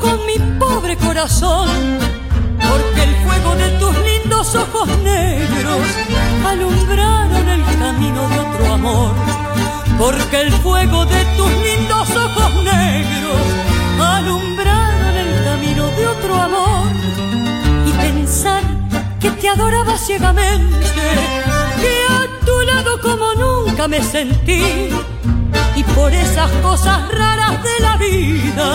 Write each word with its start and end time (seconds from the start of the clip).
Con 0.00 0.26
mi 0.26 0.38
pobre 0.58 0.96
corazón, 0.96 1.68
porque 2.58 3.02
el 3.02 3.14
fuego 3.24 3.54
de 3.56 3.68
tus 3.78 3.94
lindos 3.98 4.54
ojos 4.54 4.88
negros 4.98 5.80
alumbraron 6.46 7.48
el 7.48 7.64
camino 7.78 8.28
de 8.28 8.38
otro 8.38 8.72
amor, 8.74 9.12
porque 9.98 10.40
el 10.42 10.52
fuego 10.52 11.04
de 11.06 11.24
tus 11.36 11.50
lindos 11.50 12.08
ojos 12.10 12.54
negros 12.64 13.40
alumbraron 14.00 15.16
el 15.16 15.44
camino 15.44 15.86
de 15.88 16.06
otro 16.06 16.34
amor, 16.34 16.86
y 17.86 17.90
pensar 17.92 18.62
que 19.20 19.30
te 19.30 19.48
adoraba 19.48 19.96
ciegamente, 19.98 20.86
que 21.80 21.94
a 22.10 22.44
tu 22.44 22.60
lado 22.62 23.00
como 23.00 23.34
nunca 23.34 23.88
me 23.88 24.02
sentí, 24.02 24.90
y 25.74 25.82
por 25.94 26.12
esas 26.12 26.50
cosas 26.62 27.08
raras 27.12 27.62
de 27.62 27.80
la 27.80 27.96
vida, 27.96 28.66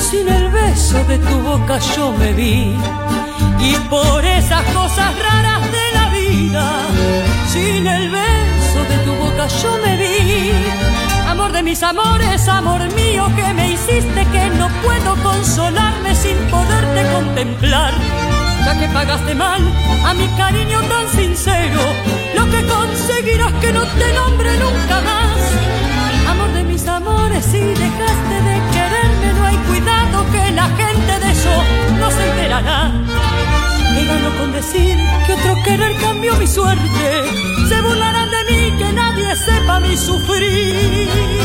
sin 0.00 0.28
el 0.28 0.48
beso 0.50 1.04
de 1.04 1.18
tu 1.18 1.36
boca 1.40 1.78
yo 1.94 2.12
me 2.12 2.32
vi. 2.32 2.74
Y 3.60 3.74
por 3.88 4.24
esas 4.24 4.64
cosas 4.72 5.10
raras 5.18 5.62
de 5.76 5.86
la 5.94 6.06
vida, 6.18 6.64
sin 7.52 7.86
el 7.86 8.10
beso 8.10 8.80
de 8.88 8.96
tu 9.04 9.12
boca 9.14 9.46
yo 9.62 9.78
me 9.84 9.96
vi. 9.96 10.52
Amor 11.28 11.52
de 11.52 11.62
mis 11.62 11.82
amores, 11.82 12.48
amor 12.48 12.82
mío 12.94 13.30
que 13.36 13.54
me 13.54 13.72
hiciste 13.72 14.26
que 14.32 14.50
no 14.58 14.68
puedo 14.82 15.14
consolarme 15.22 16.14
sin 16.14 16.36
poderte 16.54 17.02
contemplar. 17.12 17.94
Ya 18.64 18.78
que 18.78 18.88
pagaste 18.88 19.34
mal 19.34 19.62
a 20.04 20.14
mi 20.14 20.28
cariño 20.36 20.80
tan 20.82 21.08
sincero, 21.08 21.80
lo 22.34 22.44
que 22.50 22.64
conseguirás 22.66 23.52
que 23.54 23.72
no 23.72 23.82
te 23.86 24.12
nombre 24.12 24.50
nunca 24.58 25.00
más. 25.00 26.30
Amor 26.30 26.52
de 26.52 26.64
mis 26.64 26.86
amores, 26.86 27.44
si 27.44 27.58
dejaste 27.58 28.29
que 30.32 30.50
la 30.52 30.68
gente 30.68 31.12
de 31.18 31.32
eso 31.32 31.54
no 31.98 32.10
se 32.10 32.30
enterará. 32.30 32.92
Que 33.94 34.04
gano 34.04 34.30
con 34.38 34.52
decir 34.52 34.96
que 35.26 35.32
otro 35.32 35.62
querer 35.64 35.96
cambió 36.00 36.34
mi 36.36 36.46
suerte. 36.46 37.06
Se 37.68 37.80
burlarán 37.80 38.30
de 38.30 38.44
mí, 38.48 38.78
que 38.78 38.92
nadie 38.92 39.36
sepa 39.36 39.80
mi 39.80 39.96
sufrir. 39.96 41.40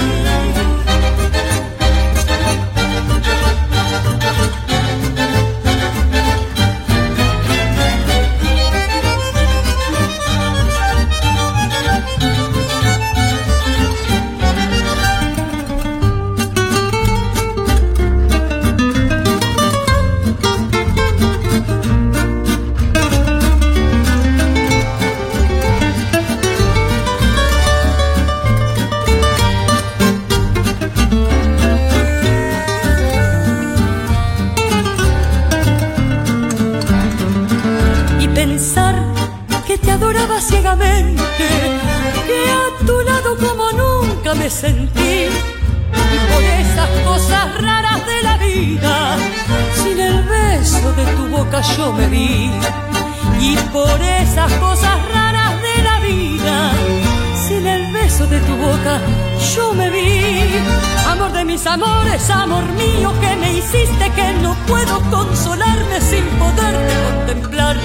Mis 61.56 61.68
amores, 61.68 62.30
amor 62.32 62.66
mío 62.74 63.14
que 63.22 63.34
me 63.38 63.54
hiciste 63.54 64.12
que 64.14 64.34
no 64.42 64.54
puedo 64.68 65.00
consolarme 65.10 66.02
sin 66.02 66.26
poderte 66.38 66.94
contemplar. 67.08 67.78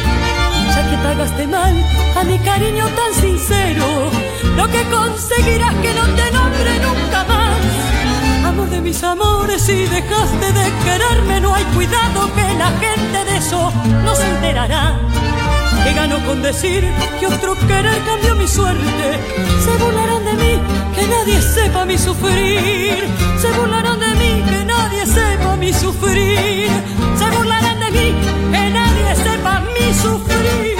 Ya 0.74 0.90
que 0.90 0.96
pagaste 0.96 1.46
mal 1.46 1.74
a 2.16 2.24
mi 2.24 2.36
cariño 2.40 2.84
tan 2.98 3.14
sincero, 3.14 4.10
lo 4.56 4.66
que 4.66 4.82
conseguirás 4.90 5.74
que 5.84 5.92
no 5.94 6.04
te 6.18 6.26
nombre 6.32 6.72
nunca 6.86 7.24
más. 7.32 8.48
Amor 8.48 8.70
de 8.70 8.80
mis 8.80 9.04
amores, 9.04 9.62
si 9.62 9.86
dejaste 9.86 10.52
de 10.52 10.66
quererme, 10.84 11.40
no 11.40 11.54
hay 11.54 11.64
cuidado 11.76 12.28
que 12.34 12.54
la 12.62 12.70
gente 12.84 13.24
de 13.24 13.36
eso 13.36 13.72
no 14.04 14.16
se 14.16 14.26
enterará. 14.30 14.98
Que 15.84 15.92
gano 15.94 16.18
con 16.26 16.42
decir 16.42 16.82
que 17.20 17.26
otro 17.28 17.54
querer 17.68 18.02
cambió 18.04 18.34
mi 18.34 18.48
suerte. 18.48 19.06
Se 19.64 19.72
burlarán 19.82 20.24
de 20.24 20.34
mí, 20.34 20.59
nadie 21.10 21.42
sepa 21.42 21.84
mi 21.84 21.98
sufrir. 21.98 23.04
Se 23.42 23.50
burlarán 23.52 23.98
de 24.00 24.14
mí, 24.20 24.42
que 24.48 24.64
nadie 24.64 25.06
sepa 25.06 25.56
mi 25.56 25.72
sufrir. 25.72 26.70
Se 27.18 27.26
burlarán 27.36 27.78
de 27.80 27.90
mí, 27.90 28.14
que 28.52 28.70
nadie 28.78 29.16
sepa 29.24 29.60
mi 29.74 29.86
sufrir. 29.94 30.79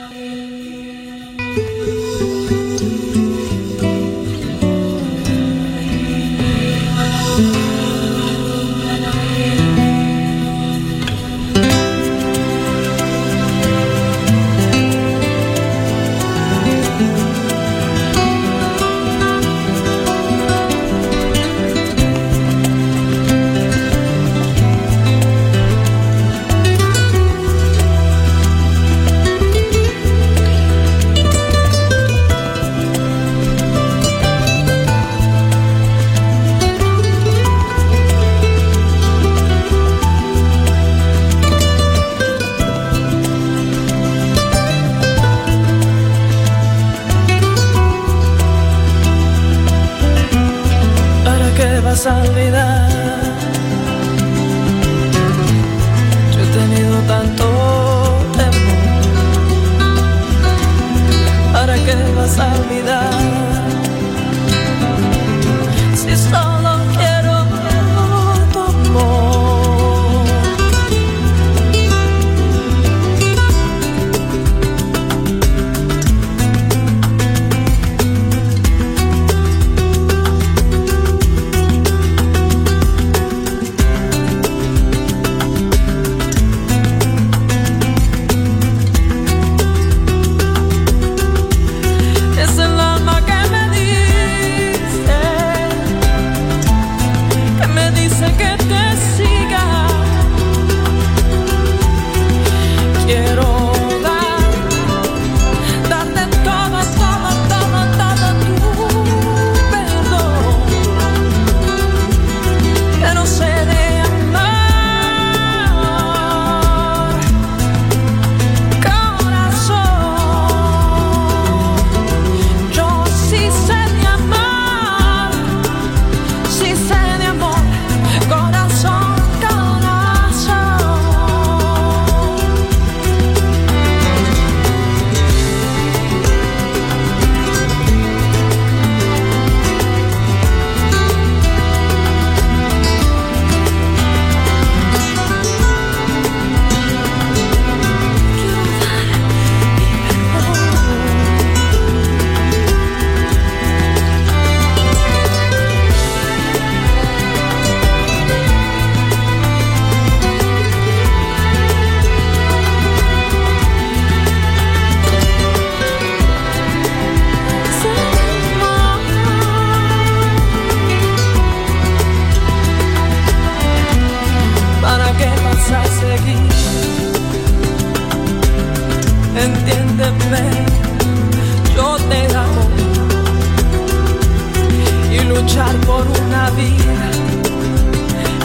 luchar 185.51 185.75
por 185.81 186.07
una 186.07 186.49
vida 186.51 187.11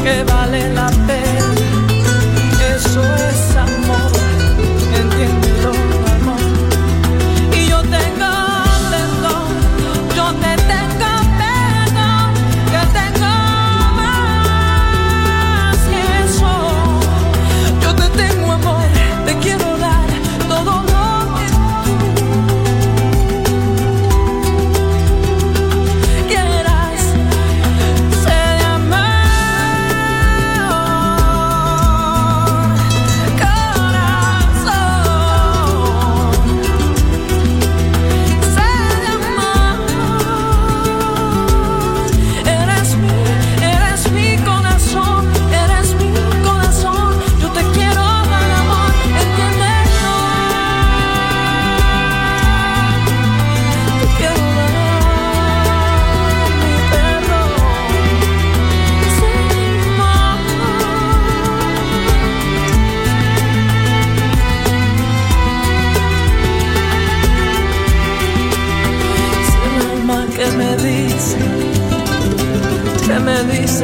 que 0.02 0.24
vale 0.24 0.72
la 0.72 0.88
pena. 1.06 1.54
Eso 2.74 3.02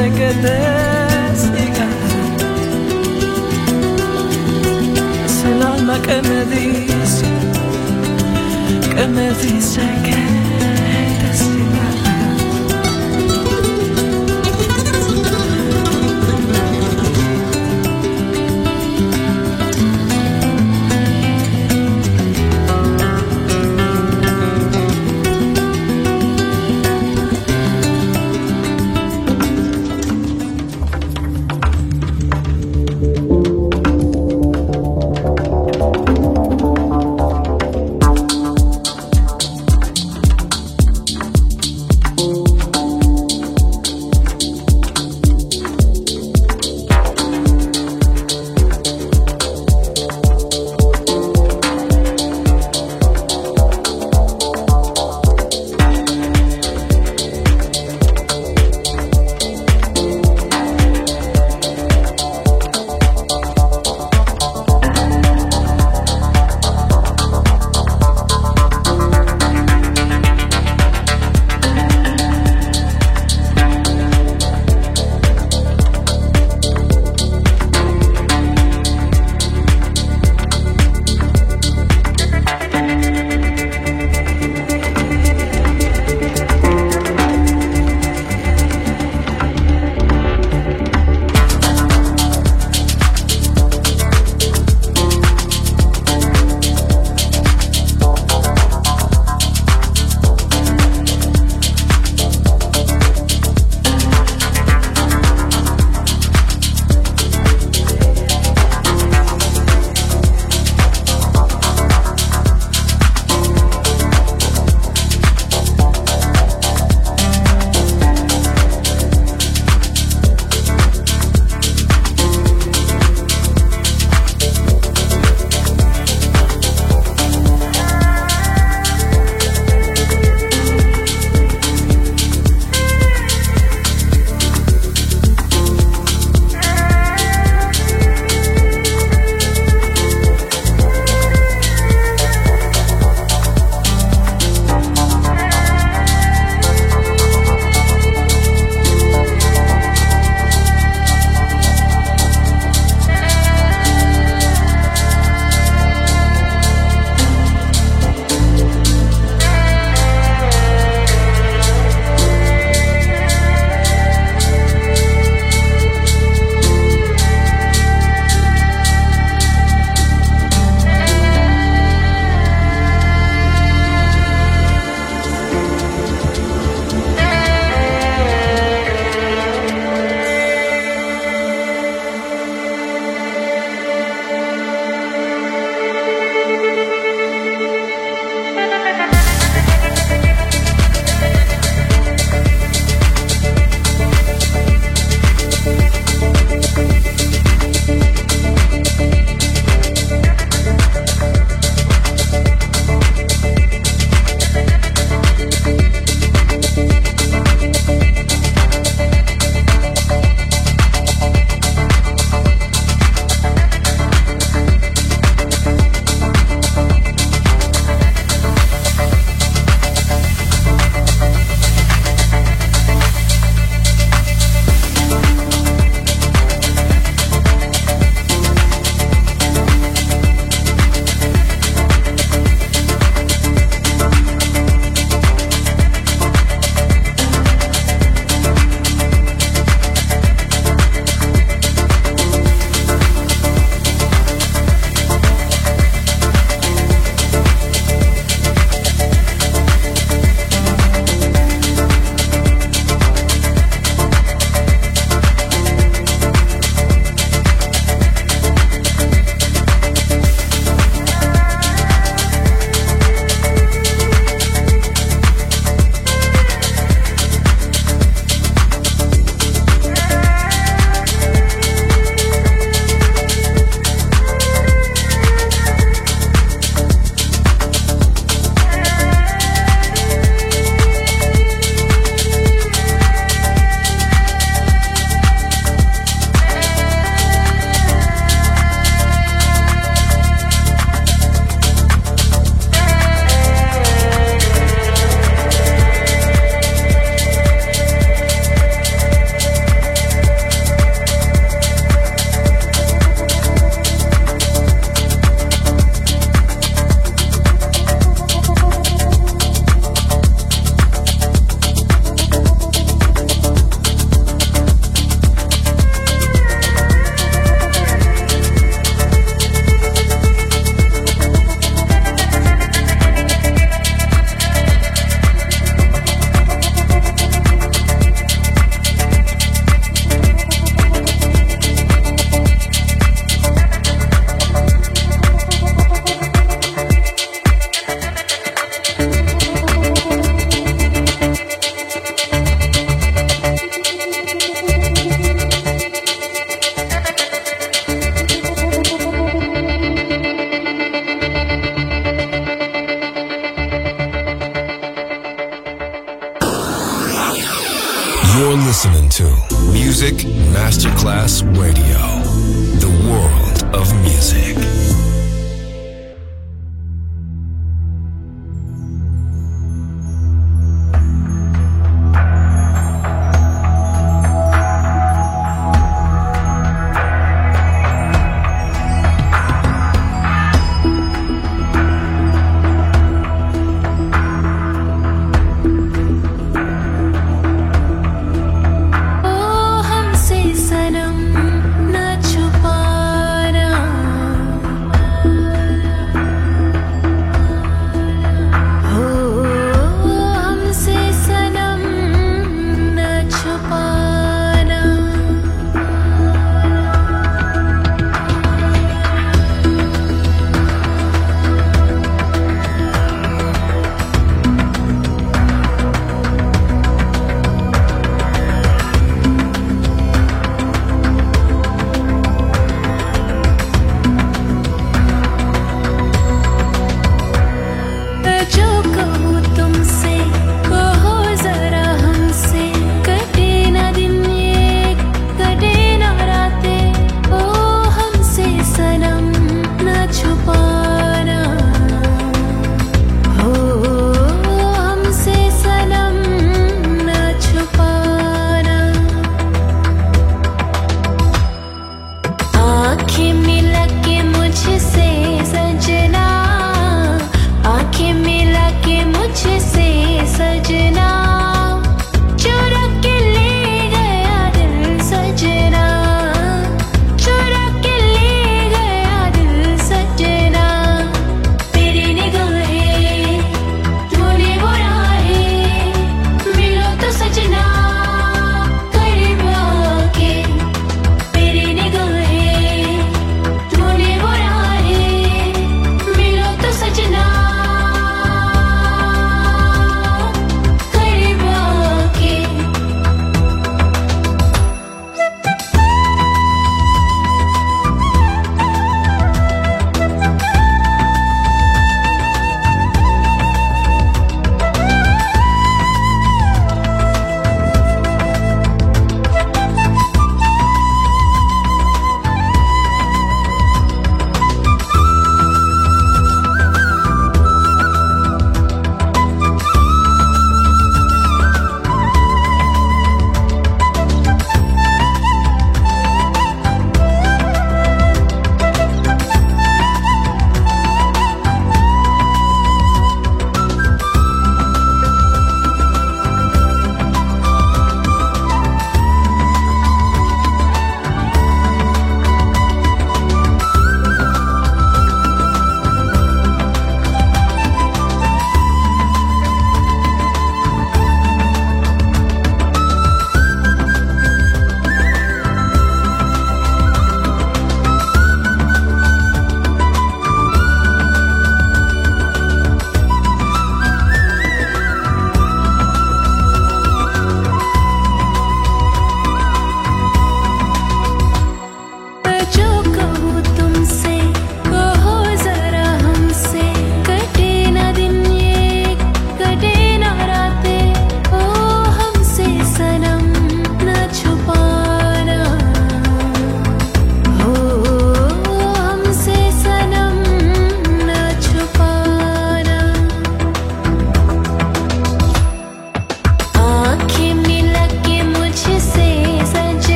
sé 0.00 0.10
que 0.12 0.28
te 0.44 0.56
siga. 1.42 1.88
Es 5.26 5.44
el 5.44 5.62
alma 5.62 5.96
que 6.06 6.16
me 6.28 6.40
dice, 6.56 7.26
que 8.94 9.06
me 9.06 9.28
dice 9.42 9.80
que. 10.04 10.39